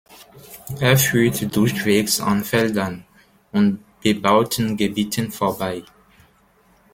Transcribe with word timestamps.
Er 0.79 0.97
führt 0.97 1.55
durchwegs 1.55 2.19
an 2.21 2.43
Feldern 2.43 3.05
und 3.51 3.77
bebauten 4.01 4.75
Gebieten 4.75 5.31
vorbei. 5.31 5.83